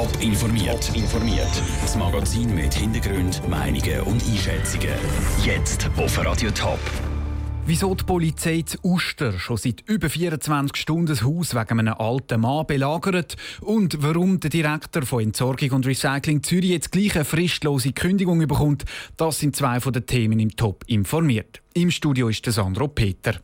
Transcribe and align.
Top 0.00 0.22
informiert. 0.22 0.90
informiert. 0.96 1.62
Das 1.82 1.94
Magazin 1.94 2.54
mit 2.54 2.72
Hintergrund, 2.72 3.46
Meinungen 3.50 4.00
und 4.06 4.22
Einschätzungen. 4.26 4.88
Jetzt 5.44 5.90
auf 5.98 6.24
Radio 6.24 6.50
Top. 6.52 6.78
Wieso 7.66 7.94
die 7.94 8.04
Polizei 8.04 8.62
zu 8.62 8.78
Uster 8.82 9.38
schon 9.38 9.58
seit 9.58 9.82
über 9.86 10.08
24 10.08 10.74
Stunden 10.74 11.04
das 11.04 11.22
Haus 11.22 11.54
wegen 11.54 11.80
einem 11.80 11.92
alten 11.98 12.40
Mann 12.40 12.66
belagert 12.66 13.36
und 13.60 14.02
warum 14.02 14.40
der 14.40 14.48
Direktor 14.48 15.02
von 15.02 15.22
Entsorgung 15.22 15.72
und 15.72 15.86
Recycling 15.86 16.42
Zürich 16.42 16.70
jetzt 16.70 16.92
gleich 16.92 17.14
eine 17.16 17.26
fristlose 17.26 17.92
Kündigung 17.92 18.38
bekommt, 18.38 18.86
das 19.18 19.40
sind 19.40 19.54
zwei 19.54 19.80
von 19.80 19.92
den 19.92 20.06
Themen 20.06 20.40
im 20.40 20.56
Top 20.56 20.82
informiert. 20.86 21.60
Im 21.74 21.90
Studio 21.90 22.28
ist 22.28 22.46
der 22.46 22.54
Sandro 22.54 22.88
Peter. 22.88 23.34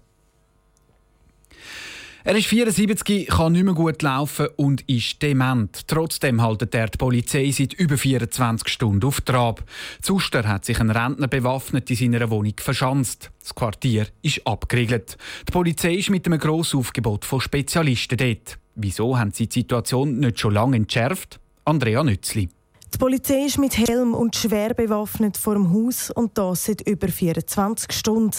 Er 2.26 2.34
ist 2.34 2.48
74, 2.48 3.28
kann 3.28 3.52
nicht 3.52 3.62
mehr 3.62 3.72
gut 3.72 4.02
laufen 4.02 4.48
und 4.56 4.80
ist 4.88 5.22
dement. 5.22 5.86
Trotzdem 5.86 6.42
haltet 6.42 6.74
er 6.74 6.88
die 6.88 6.98
Polizei 6.98 7.52
seit 7.52 7.72
über 7.74 7.96
24 7.96 8.68
Stunden 8.68 9.06
auf 9.06 9.20
Trab. 9.20 9.62
Zuster 10.02 10.42
hat 10.42 10.64
sich 10.64 10.80
ein 10.80 10.90
Rentner 10.90 11.28
bewaffnet 11.28 11.88
in 11.88 11.94
seiner 11.94 12.28
Wohnung 12.28 12.54
verschanzt. 12.58 13.30
Das 13.38 13.54
Quartier 13.54 14.08
ist 14.22 14.44
abgeriegelt. 14.44 15.16
Die 15.46 15.52
Polizei 15.52 15.94
ist 15.94 16.10
mit 16.10 16.26
einem 16.26 16.40
grossen 16.40 16.80
Aufgebot 16.80 17.24
von 17.24 17.40
Spezialisten 17.40 18.18
dort. 18.18 18.58
Wieso 18.74 19.16
haben 19.16 19.30
sie 19.30 19.46
die 19.46 19.60
Situation 19.60 20.18
nicht 20.18 20.40
schon 20.40 20.54
lange 20.54 20.78
entschärft? 20.78 21.38
Andrea 21.64 22.02
Nützli. 22.02 22.48
Die 22.94 22.98
Polizei 22.98 23.44
ist 23.44 23.58
mit 23.58 23.76
Helm 23.76 24.14
und 24.14 24.36
schwer 24.36 24.72
bewaffnet 24.72 25.36
vor 25.36 25.54
dem 25.54 25.72
Haus 25.72 26.10
und 26.10 26.38
das 26.38 26.64
seit 26.64 26.80
über 26.88 27.08
24 27.08 27.92
Stunden. 27.92 28.36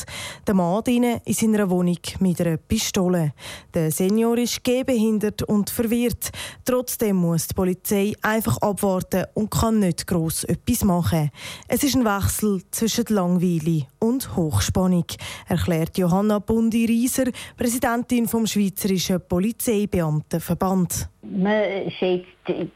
Der 0.48 0.56
Mann 0.56 0.84
in 0.86 1.20
seiner 1.34 1.70
Wohnung 1.70 2.00
mit 2.20 2.42
einer 2.42 2.58
Pistole. 2.58 3.34
Der 3.74 3.92
Senior 3.92 4.38
ist 4.38 4.64
gehbehindert 4.64 5.44
und 5.44 5.70
verwirrt. 5.70 6.32
Trotzdem 6.66 7.18
muss 7.18 7.48
die 7.48 7.54
Polizei 7.54 8.14
einfach 8.22 8.58
abwarten 8.58 9.26
und 9.36 9.52
kann 9.52 9.80
nicht 9.80 10.08
gross 10.08 10.44
etwas 10.46 10.84
machen. 10.84 11.30
Es 11.68 11.84
ist 11.84 11.96
ein 11.96 12.06
Wechsel 12.06 12.62
zwischen 12.72 13.06
Langweile 13.10 13.86
und 14.00 14.36
Hochspannung, 14.36 15.06
erklärt 15.48 15.98
Johanna 15.98 16.40
Bundi-Rieser, 16.40 17.26
Präsidentin 17.58 18.28
vom 18.28 18.48
Schweizerischen 18.48 19.22
Polizeibeamtenverband. 19.28 21.10
Man 21.30 21.92
schätzt 22.00 22.28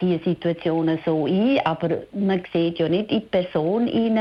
die 0.01 0.19
Situationen 0.23 0.99
so 1.05 1.25
ein, 1.25 1.59
aber 1.63 1.99
man 2.13 2.41
sieht 2.51 2.79
ja 2.79 2.89
nicht 2.89 3.11
in 3.11 3.21
die 3.21 3.25
Person 3.27 3.87
rein, 3.87 4.19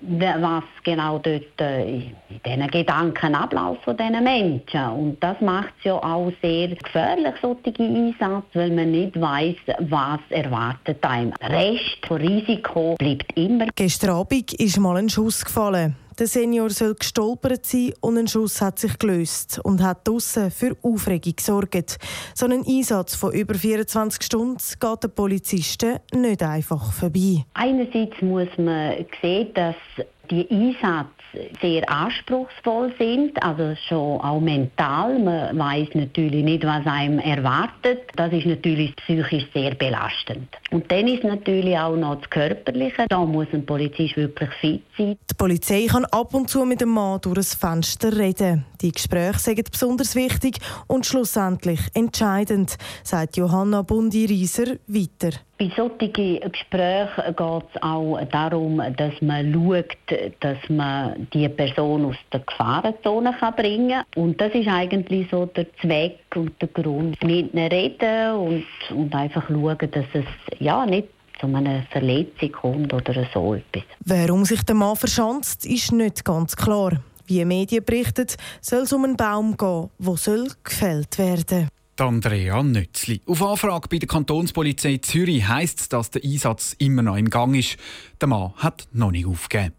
was 0.00 0.64
genau 0.82 1.18
dort 1.18 1.60
äh, 1.60 1.96
in 1.96 2.14
diesen 2.44 2.66
Gedanken 2.68 3.34
abläuft 3.34 3.84
von 3.84 3.96
diesen 3.96 4.24
Menschen. 4.24 4.90
Und 4.90 5.22
das 5.22 5.40
macht 5.40 5.74
es 5.78 5.84
ja 5.84 5.94
auch 5.94 6.32
sehr 6.40 6.68
gefährlich, 6.68 7.34
solche 7.42 7.82
Einsätze, 7.82 8.44
weil 8.54 8.70
man 8.70 8.90
nicht 8.90 9.20
weiß, 9.20 9.56
was 9.80 10.20
erwartet 10.30 11.04
einem. 11.04 11.34
Rest 11.42 12.06
von 12.06 12.20
Risiko 12.20 12.94
bleibt 12.98 13.36
immer. 13.36 13.66
Gestern 13.74 14.10
Abend 14.10 14.54
ist 14.54 14.78
mal 14.78 14.96
ein 14.96 15.10
Schuss 15.10 15.44
gefallen. 15.44 15.96
Der 16.20 16.26
Senior 16.26 16.68
soll 16.68 16.96
gestolpert 16.96 17.64
sein 17.64 17.94
und 18.02 18.18
ein 18.18 18.28
Schuss 18.28 18.60
hat 18.60 18.78
sich 18.78 18.98
gelöst 18.98 19.58
und 19.64 19.82
hat 19.82 20.06
draussen 20.06 20.50
für 20.50 20.76
Aufregung 20.82 21.34
gesorgt. 21.34 21.96
So 22.34 22.44
ein 22.44 22.62
Einsatz 22.62 23.14
von 23.14 23.32
über 23.32 23.54
24 23.54 24.22
Stunden 24.22 24.58
geht 24.58 25.02
den 25.02 25.14
Polizisten 25.14 25.98
nicht 26.14 26.42
einfach 26.42 26.92
vorbei. 26.92 27.46
Einerseits 27.54 28.20
muss 28.20 28.48
man 28.58 29.06
sehen, 29.22 29.48
dass 29.54 29.76
die 30.30 30.48
Einsätze 30.50 31.10
sehr 31.60 31.88
anspruchsvoll 31.88 32.92
sind, 32.98 33.40
also 33.42 33.74
schon 33.88 34.20
auch 34.20 34.40
mental. 34.40 35.18
Man 35.18 35.58
weiß 35.58 35.88
natürlich 35.94 36.44
nicht, 36.44 36.64
was 36.64 36.84
einem 36.86 37.18
erwartet. 37.18 38.02
Das 38.16 38.32
ist 38.32 38.46
natürlich 38.46 38.94
psychisch 38.96 39.46
sehr 39.54 39.74
belastend. 39.74 40.48
Und 40.70 40.90
dann 40.90 41.06
ist 41.08 41.24
natürlich 41.24 41.76
auch 41.78 41.96
noch 41.96 42.16
das 42.16 42.30
Körperliche. 42.30 43.06
Da 43.08 43.24
muss 43.24 43.46
ein 43.52 43.64
Polizist 43.64 44.16
wirklich 44.16 44.50
fit 44.60 44.82
sein. 44.96 45.16
Die 45.30 45.34
Polizei 45.34 45.86
kann 45.86 46.04
ab 46.06 46.34
und 46.34 46.50
zu 46.50 46.64
mit 46.64 46.80
dem 46.80 46.90
Mann 46.90 47.20
durch 47.20 47.38
ein 47.38 47.42
Fenster 47.42 48.16
reden. 48.16 48.64
Die 48.80 48.92
Gespräche 48.92 49.38
sind 49.38 49.70
besonders 49.70 50.14
wichtig 50.14 50.58
und 50.86 51.06
schlussendlich 51.06 51.80
entscheidend, 51.94 52.76
sagt 53.04 53.36
Johanna 53.36 53.82
Bundi-Rieser 53.82 54.76
weiter. 54.86 55.36
Bei 55.60 55.70
solchen 55.76 56.50
Gesprächen 56.52 57.36
geht 57.36 57.64
es 57.74 57.82
auch 57.82 58.18
darum, 58.32 58.80
dass 58.96 59.12
man 59.20 59.52
schaut, 59.52 59.94
dass 60.40 60.56
man 60.70 61.28
die 61.34 61.46
Person 61.50 62.06
aus 62.06 62.16
der 62.32 62.40
Gefahrenzone 62.40 63.34
bringen 63.54 63.90
kann. 63.90 64.22
Und 64.22 64.40
das 64.40 64.54
ist 64.54 64.68
eigentlich 64.68 65.28
so 65.30 65.44
der 65.44 65.66
Zweck 65.82 66.20
und 66.34 66.52
der 66.62 66.68
Grund. 66.68 67.22
Mit 67.22 67.52
ihnen 67.52 67.68
reden 67.68 68.36
und, 68.36 68.64
und 68.96 69.14
einfach 69.14 69.48
schauen, 69.48 69.76
dass 69.78 70.06
es 70.14 70.24
ja 70.60 70.86
nicht 70.86 71.08
zu 71.38 71.46
einer 71.46 71.82
Verletzung 71.90 72.52
kommt 72.52 72.94
oder 72.94 73.26
so 73.34 73.52
etwas. 73.52 73.82
Warum 74.06 74.46
sich 74.46 74.62
der 74.62 74.76
Mann 74.76 74.96
verschanzt, 74.96 75.66
ist 75.66 75.92
nicht 75.92 76.24
ganz 76.24 76.56
klar. 76.56 76.92
Wie 77.26 77.44
Medien 77.44 77.84
berichten, 77.84 78.28
soll 78.62 78.84
es 78.84 78.94
um 78.94 79.04
einen 79.04 79.18
Baum 79.18 79.58
gehen, 79.58 79.90
der 79.98 80.46
gefällt 80.64 81.18
werden 81.18 81.44
soll. 81.46 81.79
Andrea 82.00 82.62
Nützli. 82.62 83.20
Auf 83.26 83.42
Anfrage 83.42 83.88
bei 83.88 83.98
der 83.98 84.08
Kantonspolizei 84.08 84.98
Zürich 84.98 85.46
heisst 85.46 85.80
es, 85.80 85.88
dass 85.88 86.10
der 86.10 86.24
Einsatz 86.24 86.74
immer 86.78 87.02
noch 87.02 87.16
im 87.16 87.30
Gang 87.30 87.56
ist. 87.56 87.76
Der 88.20 88.28
Mann 88.28 88.52
hat 88.56 88.88
noch 88.92 89.10
nicht 89.10 89.26
aufgegeben. 89.26 89.74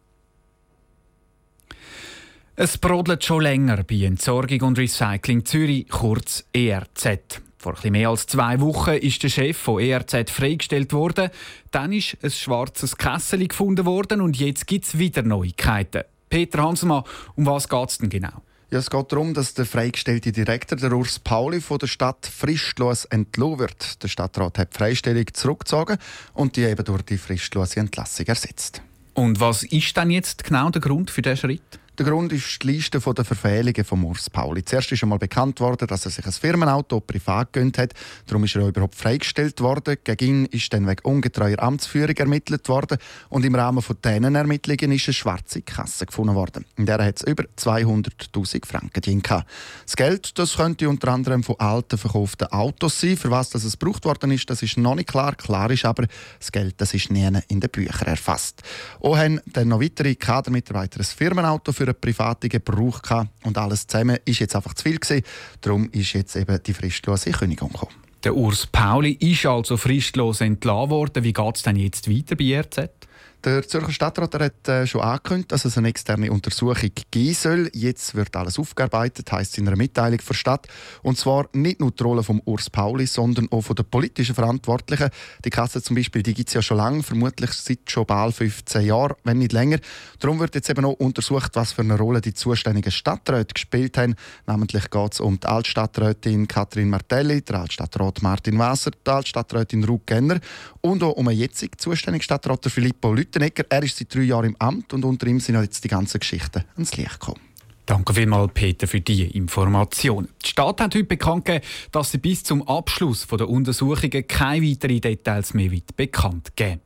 Es 2.55 2.77
brodelt 2.77 3.23
schon 3.23 3.41
länger 3.41 3.83
bei 3.83 4.03
Entsorgung 4.05 4.61
und 4.61 4.77
Recycling 4.77 5.45
Zürich, 5.45 5.87
kurz 5.89 6.45
ERZ. 6.53 7.41
Vor 7.57 7.73
etwas 7.73 7.91
mehr 7.91 8.09
als 8.09 8.27
zwei 8.27 8.59
Wochen 8.59 8.91
ist 8.95 9.23
der 9.23 9.29
Chef 9.29 9.57
von 9.57 9.81
ERZ 9.81 10.29
freigestellt 10.31 10.93
worden. 10.93 11.29
Dann 11.71 11.93
ist 11.93 12.17
ein 12.21 12.31
schwarzes 12.31 12.97
Kessel 12.97 13.47
gefunden 13.47 13.85
worden 13.85 14.21
und 14.21 14.38
jetzt 14.38 14.67
gibt 14.67 14.85
es 14.85 14.97
wieder 14.97 15.21
Neuigkeiten. 15.21 16.03
Peter 16.29 16.63
Hanselmann, 16.63 17.03
um 17.35 17.45
was 17.45 17.69
geht 17.69 17.89
es 17.89 17.97
denn 17.99 18.09
genau? 18.09 18.41
Ja, 18.71 18.79
es 18.79 18.89
geht 18.89 19.11
darum, 19.11 19.33
dass 19.33 19.53
der 19.53 19.65
freigestellte 19.65 20.31
Direktor, 20.31 20.77
der 20.77 20.93
Urs 20.93 21.19
Pauli, 21.19 21.59
von 21.59 21.77
der 21.77 21.87
Stadt 21.87 22.25
fristlos 22.25 23.03
entlassen 23.03 23.59
wird. 23.59 24.01
Der 24.01 24.07
Stadtrat 24.07 24.57
hat 24.57 24.73
die 24.73 24.77
Freistellung 24.77 25.25
zurückgezogen 25.33 25.97
und 26.33 26.55
die 26.55 26.61
eben 26.61 26.85
durch 26.85 27.01
die 27.01 27.17
fristlose 27.17 27.81
Entlassung 27.81 28.27
ersetzt. 28.27 28.81
Und 29.13 29.41
was 29.41 29.63
ist 29.63 29.97
denn 29.97 30.09
jetzt 30.09 30.45
genau 30.45 30.69
der 30.69 30.81
Grund 30.81 31.11
für 31.11 31.21
diesen 31.21 31.35
Schritt? 31.35 31.79
Der 32.01 32.09
Grund 32.09 32.34
ist 32.34 32.63
die 32.63 32.67
Liste 32.72 33.00
der 33.00 33.23
Verfehlungen 33.23 33.85
von 33.85 34.03
Urs 34.03 34.28
Pauli. 34.28 34.66
Zuerst 34.66 34.91
ist 34.91 35.03
einmal 35.03 35.19
bekannt 35.19 35.59
worden, 35.59 35.88
dass 35.88 36.06
er 36.06 36.09
sich 36.09 36.25
ein 36.25 36.31
Firmenauto 36.31 37.00
privat 37.00 37.53
gönnt 37.53 37.78
hat. 37.78 37.94
Darum 38.25 38.44
ist 38.44 38.56
er 38.56 38.67
überhaupt 38.67 38.95
freigestellt 38.95 39.62
worden. 39.62 39.97
Gegen 40.03 40.25
ihn 40.25 40.45
ist 40.45 40.73
dann 40.73 40.88
wegen 40.88 41.03
ungetreuer 41.03 41.59
Amtsführung 41.59 42.16
ermittelt 42.16 42.67
worden. 42.69 42.97
Und 43.29 43.45
im 43.45 43.53
Rahmen 43.53 43.84
von 43.84 43.97
diesen 44.03 44.34
Ermittlungen 44.34 44.91
ist 44.94 45.09
eine 45.09 45.13
schwarze 45.13 45.62
Kasse 45.62 46.07
gefunden 46.07 46.34
worden. 46.34 46.66
In 46.75 46.88
der 46.88 47.06
hat 47.06 47.17
es 47.17 47.22
über 47.22 47.44
200.000 47.56 48.66
Franken 48.66 49.01
drin. 49.01 49.22
Das 49.22 49.95
Geld 49.95 50.39
das 50.39 50.56
könnte 50.56 50.89
unter 50.89 51.09
anderem 51.09 51.44
von 51.44 51.59
alten 51.59 52.00
verkauften 52.00 52.47
Autos 52.47 53.00
sein. 53.00 53.16
Für 53.16 53.29
was 53.29 53.51
das 53.51 53.63
es 53.63 53.78
gebraucht 53.78 54.06
worden 54.06 54.31
ist, 54.31 54.50
das 54.50 54.63
ist 54.63 54.75
noch 54.75 54.95
nicht 54.95 55.07
klar. 55.07 55.35
Klar 55.35 55.69
ist 55.69 55.85
aber, 55.85 56.07
das 56.39 56.51
Geld 56.51 56.81
das 56.81 56.95
ist 56.95 57.12
nie 57.12 57.29
in 57.47 57.59
den 57.59 57.69
Büchern 57.69 58.07
erfasst. 58.07 58.63
Auch 59.01 59.18
haben 59.18 59.39
dann 59.45 59.68
noch 59.68 59.81
weitere 59.81 60.16
Kadermitarbeiter 60.16 61.00
ein 61.00 61.06
Firmenauto 61.06 61.72
für 61.72 61.91
einen 61.91 62.02
privaten 62.02 62.50
Gebrauch 62.50 63.02
gehabt. 63.02 63.29
Und 63.44 63.57
alles 63.57 63.88
zusammen 63.88 64.18
ist 64.25 64.40
jetzt 64.40 64.56
einfach 64.56 64.74
zu 64.74 64.84
viel 64.84 64.97
gewesen. 64.97 65.24
Darum 65.62 65.90
ist 65.91 66.13
jetzt 66.13 66.35
eben 66.35 66.62
die 66.63 66.74
fristlose 66.74 67.31
Kündigung 67.31 67.72
gekommen. 67.72 67.94
Der 68.24 68.35
Urs 68.35 68.68
Pauli 68.68 69.13
ist 69.13 69.46
also 69.47 69.78
fristlos 69.78 70.41
entlassen 70.41 70.90
worden. 70.91 71.24
Wie 71.24 71.34
geht 71.34 71.56
es 71.56 71.63
denn 71.63 71.75
jetzt 71.75 72.09
weiter 72.09 72.35
bei 72.35 72.59
RZ? 72.59 72.90
Der 73.44 73.68
Zürcher 73.68 73.91
Stadtrat 73.91 74.35
hat 74.35 74.68
äh, 74.68 74.85
schon 74.85 75.02
angekündigt, 75.02 75.52
dass 75.52 75.66
es 75.66 75.75
eine 75.75 75.88
externe 75.88 76.31
Untersuchung 76.31 76.91
geben 77.09 77.34
soll. 77.34 77.72
Jetzt 77.74 78.13
wird 78.13 78.35
alles 78.35 78.59
aufgearbeitet, 78.59 79.31
heisst 79.31 79.57
in 79.57 79.68
einer 79.68 79.75
Mitteilung 79.75 80.19
der 80.19 80.34
Stadt. 80.35 80.68
Und 81.02 81.18
zwar 81.18 81.50
nicht 81.53 81.80
nur 81.80 81.90
die 81.90 82.03
Rolle 82.03 82.22
von 82.22 82.40
Urs 82.46 82.69
Pauli, 82.69 83.07
sondern 83.07 83.47
auch 83.50 83.62
von 83.62 83.75
den 83.75 83.85
politischen 83.85 84.35
Verantwortlichen. 84.35 85.09
Die 85.44 85.50
Kasse 85.50 85.81
zum 85.81 85.96
Beispiel, 85.96 86.21
die 86.21 86.36
gibt 86.36 86.50
es 86.50 86.54
ja 86.54 86.62
schon 86.62 86.77
lange, 86.77 87.01
vermutlich 87.01 87.51
seit 87.54 87.80
schon 87.89 88.06
bald 88.06 88.36
15 88.36 88.86
Jahren, 88.86 89.15
wenn 89.24 89.39
nicht 89.39 89.54
länger. 89.54 89.80
Darum 90.19 90.39
wird 90.39 90.54
jetzt 90.54 90.69
eben 90.69 90.86
auch 90.86 91.00
untersucht, 91.00 91.56
was 91.56 91.71
für 91.71 91.81
eine 91.81 91.98
Rolle 91.98 92.21
die 92.21 92.36
zuständigen 92.36 92.92
Stadträte 92.92 93.56
gespielt 93.56 93.98
haben. 93.98 94.13
Namentlich 94.45 94.88
geht 94.92 95.13
es 95.13 95.19
um 95.19 95.39
die 95.39 95.48
Altstadträtin 95.48 96.48
Katrin 96.48 96.92
Martelli, 96.92 97.42
der 97.42 97.62
Altstadtrat 97.62 98.21
Martin 98.21 98.60
Wasser, 98.60 98.92
die 98.92 99.10
Altstadträtin 99.10 99.83
Ruth 99.83 100.06
Genner 100.06 100.39
und 100.81 101.01
auch 101.01 101.13
um 101.13 101.25
den 101.25 101.39
jetzigen 101.39 101.80
zuständigen 101.80 102.24
Stadtrat 102.24 102.68
Filippo 102.68 103.12
Lüth 103.12 103.31
Lüttenegger. 103.31 103.66
Er 103.69 103.83
ist 103.83 103.98
seit 103.98 104.13
drei 104.13 104.22
Jahren 104.22 104.48
im 104.48 104.56
Amt 104.60 104.94
und 104.94 105.06
unter 105.06 105.28
ihm 105.28 105.39
sind 105.39 105.56
jetzt 105.62 105.83
die 105.83 105.88
ganzen 105.88 106.19
Geschichten 106.19 106.63
ans 106.75 106.98
Licht 106.98 107.19
gekommen. 107.19 107.39
Danke 107.86 108.13
vielmals, 108.13 108.51
Peter, 108.54 108.88
für 108.88 109.01
diese 109.01 109.24
Information. 109.24 110.28
Die 110.44 110.50
Stadt 110.50 110.81
hat 110.81 110.95
heute 110.95 111.04
bekannt 111.04 111.45
gegeben, 111.45 111.66
dass 111.92 112.12
sie 112.12 112.19
bis 112.19 112.44
zum 112.44 112.68
Abschluss 112.68 113.28
der 113.28 113.50
Untersuchungen 113.50 114.28
keine 114.28 114.66
weiteren 114.66 115.01
Details 115.01 115.54
mehr 115.54 115.72
bekannt 115.95 116.56
geben 116.56 116.81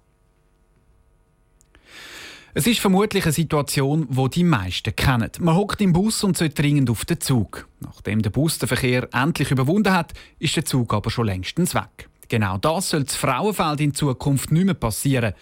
es 2.58 2.66
ist 2.66 2.80
vermutlich 2.80 3.26
eine 3.26 3.34
Situation, 3.34 4.08
die 4.10 4.30
die 4.30 4.46
meisten 4.46 4.96
kennen. 4.96 5.30
Man 5.40 5.58
hockt 5.58 5.82
im 5.82 5.92
Bus 5.92 6.24
und 6.24 6.38
sollte 6.38 6.62
dringend 6.62 6.90
auf 6.90 7.04
den 7.04 7.20
Zug. 7.20 7.68
Nachdem 7.82 8.22
der 8.22 8.30
Bus 8.30 8.60
den 8.60 8.70
Verkehr 8.70 9.10
endlich 9.12 9.52
überwunden 9.52 9.92
hat, 9.92 10.14
ist 10.40 10.56
der 10.56 10.64
Zug 10.64 10.94
aber 10.94 11.12
schon 11.12 11.26
längstens 11.26 11.76
weg. 11.76 12.08
Genau 12.30 12.58
das 12.58 12.92
soll 12.92 13.04
das 13.04 13.18
Frauenfeld 13.18 13.82
in 13.82 13.94
Zukunft 13.94 14.54
nicht 14.54 14.64
mehr 14.64 14.74
passieren. 14.74 15.34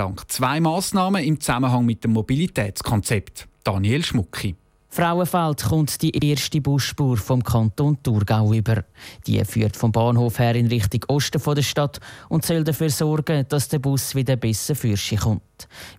Dank 0.00 0.30
zwei 0.30 0.60
Massnahmen 0.60 1.22
im 1.22 1.40
Zusammenhang 1.40 1.84
mit 1.84 2.04
dem 2.04 2.14
Mobilitätskonzept. 2.14 3.46
Daniel 3.64 4.02
Schmucki. 4.02 4.56
Frauenfeld 4.92 5.62
kommt 5.62 6.02
die 6.02 6.10
erste 6.10 6.60
Busspur 6.60 7.16
vom 7.16 7.44
Kanton 7.44 7.96
Thurgau 8.02 8.52
über. 8.52 8.82
Die 9.24 9.44
führt 9.44 9.76
vom 9.76 9.92
Bahnhof 9.92 10.40
her 10.40 10.56
in 10.56 10.66
Richtung 10.66 11.04
Osten 11.06 11.40
der 11.54 11.62
Stadt 11.62 12.00
und 12.28 12.44
soll 12.44 12.64
dafür 12.64 12.90
sorgen, 12.90 13.46
dass 13.48 13.68
der 13.68 13.78
Bus 13.78 14.16
wieder 14.16 14.34
besser 14.34 14.74
für 14.74 14.96
sich 14.96 15.20
kommt. 15.20 15.42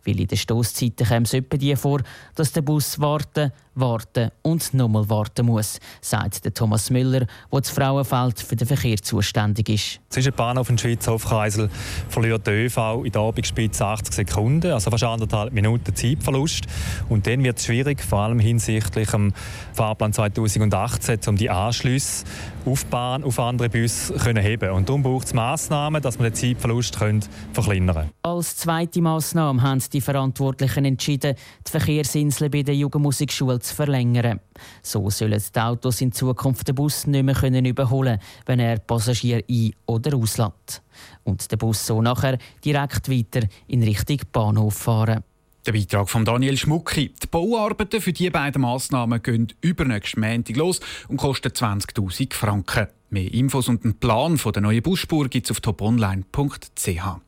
Weil 0.05 0.19
in 0.19 0.27
den 0.27 0.37
Stoßzeiten 0.37 1.07
käme 1.07 1.23
es 1.23 1.31
die 1.31 1.75
vor, 1.77 2.01
dass 2.35 2.51
der 2.51 2.63
Bus 2.63 2.99
warten, 2.99 3.53
warten 3.75 4.31
und 4.41 4.73
nochmal 4.73 5.07
warten 5.07 5.45
muss, 5.45 5.79
sagt 6.01 6.43
der 6.43 6.53
Thomas 6.53 6.89
Müller, 6.89 7.19
der 7.19 7.27
das 7.61 7.69
Frauenfeld 7.69 8.39
für 8.41 8.55
den 8.55 8.67
Verkehr 8.67 8.97
zuständig 8.97 9.69
ist. 9.69 9.99
Zwischen 10.09 10.33
Bahnhof 10.33 10.69
und 10.69 10.81
Schweizer 10.81 11.15
Kreisel 11.17 11.69
verliert 12.09 12.45
der 12.47 12.65
ÖV 12.65 13.03
in 13.05 13.11
der 13.11 13.21
Abendspitze 13.21 13.85
80 13.85 14.13
Sekunden, 14.13 14.71
also 14.71 14.91
fast 14.91 15.03
anderthalb 15.03 15.53
Minuten 15.53 15.95
Zeitverlust. 15.95 16.65
Und 17.07 17.27
dann 17.27 17.43
wird 17.43 17.59
es 17.59 17.65
schwierig, 17.65 18.01
vor 18.01 18.19
allem 18.19 18.39
hinsichtlich 18.39 18.80
dem 18.89 19.33
Fahrplan 19.73 20.13
2018, 20.13 21.19
um 21.27 21.35
die 21.35 21.49
Anschlüsse 21.49 22.25
auf 22.65 22.85
Bahn, 22.85 23.23
auf 23.23 23.39
andere 23.39 23.69
Busse 23.69 24.13
können 24.13 24.43
heben. 24.43 24.71
Und 24.71 24.89
darum 24.89 25.03
braucht 25.03 25.27
es 25.27 25.33
Massnahmen, 25.33 26.01
dass 26.01 26.19
wir 26.19 26.29
den 26.29 26.35
Zeitverlust 26.35 26.97
können 26.99 27.23
verkleinern 27.53 27.95
können. 27.95 28.09
Als 28.23 28.57
zweite 28.57 29.01
Massnahme 29.01 29.61
haben 29.61 29.81
die 29.91 30.01
Verantwortlichen 30.01 30.85
entschieden, 30.85 31.35
die 31.65 31.71
Verkehrsinsel 31.71 32.49
bei 32.49 32.63
der 32.63 32.75
Jugendmusikschule 32.75 33.59
zu 33.59 33.75
verlängern. 33.75 34.39
So 34.83 35.09
sollen 35.09 35.41
die 35.55 35.59
Autos 35.59 36.01
in 36.01 36.11
Zukunft 36.11 36.67
den 36.67 36.75
Bus 36.75 37.07
nicht 37.07 37.23
mehr 37.23 37.35
können 37.35 37.65
überholen 37.65 38.19
wenn 38.45 38.59
er 38.59 38.79
Passagier 38.79 39.43
ein- 39.49 39.73
oder 39.85 40.15
auslässt. 40.17 40.81
Und 41.23 41.51
der 41.51 41.57
Bus 41.57 41.85
so 41.85 42.01
nachher 42.01 42.37
direkt 42.63 43.09
weiter 43.09 43.47
in 43.67 43.83
Richtung 43.83 44.19
Bahnhof 44.31 44.75
fahren. 44.75 45.23
Der 45.67 45.73
Beitrag 45.73 46.09
von 46.09 46.25
Daniel 46.25 46.57
Schmucki. 46.57 47.13
Die 47.21 47.27
Bauarbeiten 47.27 48.01
für 48.01 48.13
diese 48.13 48.31
beiden 48.31 48.63
Massnahmen 48.63 49.21
gehen 49.21 49.53
übernächsten 49.61 50.21
Montag 50.21 50.55
los 50.55 50.79
und 51.07 51.17
kosten 51.17 51.49
20.000 51.49 52.33
Franken. 52.33 52.87
Mehr 53.11 53.31
Infos 53.31 53.69
und 53.69 53.83
einen 53.83 53.99
Plan 53.99 54.39
von 54.39 54.53
der 54.53 54.63
neuen 54.63 54.81
Busspur 54.81 55.27
gibt 55.27 55.45
es 55.45 55.51
auf 55.51 55.59
toponline.ch. 55.59 57.21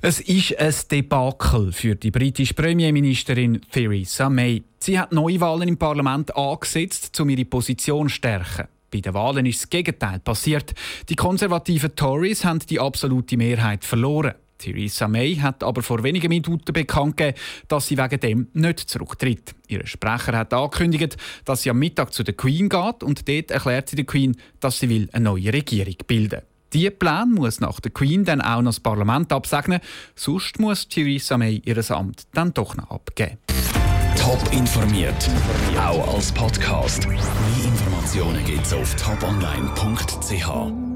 Es 0.00 0.20
ist 0.20 0.58
ein 0.58 0.74
Debakel 0.92 1.72
für 1.72 1.96
die 1.96 2.12
britische 2.12 2.54
Premierministerin 2.54 3.60
Theresa 3.72 4.30
May. 4.30 4.62
Sie 4.78 4.96
hat 4.96 5.10
Neuwahlen 5.10 5.68
im 5.68 5.76
Parlament 5.76 6.36
angesetzt, 6.36 7.18
um 7.20 7.30
ihre 7.30 7.44
Position 7.44 8.08
zu 8.08 8.14
stärken. 8.14 8.68
Bei 8.92 9.00
den 9.00 9.12
Wahlen 9.12 9.44
ist 9.44 9.62
das 9.62 9.70
Gegenteil 9.70 10.20
passiert. 10.20 10.72
Die 11.08 11.16
konservativen 11.16 11.96
Tories 11.96 12.44
haben 12.44 12.60
die 12.60 12.78
absolute 12.78 13.36
Mehrheit 13.36 13.84
verloren. 13.84 14.34
Theresa 14.60 15.08
May 15.08 15.36
hat 15.36 15.64
aber 15.64 15.82
vor 15.82 16.02
wenigen 16.02 16.28
Minuten 16.28 16.72
bekannt 16.72 17.16
gegeben, 17.16 17.38
dass 17.68 17.88
sie 17.88 17.98
wegen 17.98 18.20
dem 18.20 18.48
nicht 18.52 18.78
zurücktritt. 18.80 19.54
Ihr 19.68 19.86
Sprecher 19.86 20.36
hat 20.36 20.52
angekündigt, 20.52 21.16
dass 21.44 21.62
sie 21.62 21.70
am 21.70 21.78
Mittag 21.78 22.12
zu 22.12 22.22
der 22.22 22.34
Queen 22.34 22.68
geht 22.68 23.02
und 23.02 23.28
dort 23.28 23.50
erklärt 23.50 23.88
sie 23.88 23.96
der 23.96 24.04
Queen, 24.04 24.36
dass 24.60 24.78
sie 24.78 24.88
will 24.88 25.08
eine 25.12 25.24
neue 25.24 25.52
Regierung 25.52 25.96
bilden. 26.06 26.42
Diese 26.72 26.92
Plan 26.92 27.32
muss 27.32 27.60
nach 27.60 27.80
der 27.80 27.90
Queen 27.90 28.24
dann 28.24 28.40
auch 28.40 28.62
noch 28.62 28.70
das 28.70 28.80
Parlament 28.80 29.32
absegnen, 29.32 29.80
sonst 30.14 30.60
muss 30.60 30.86
Theresa 30.86 31.36
May 31.36 31.60
ihr 31.64 31.90
Amt 31.90 32.28
dann 32.32 32.54
doch 32.54 32.76
noch 32.76 32.90
abgeben. 32.90 33.38
Top 34.16 34.40
informiert, 34.52 35.28
auch 35.76 36.14
als 36.14 36.30
Podcast. 36.30 37.08
Mehr 37.08 37.18
Informationen 37.64 38.44
gibt's 38.44 38.72
auf 38.72 38.94
toponline.ch. 38.96 40.89